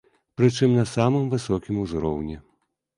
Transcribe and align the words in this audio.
Прычым 0.39 0.73
на 0.79 0.85
самым 0.95 1.29
высокім 1.37 1.75
узроўні. 1.87 2.45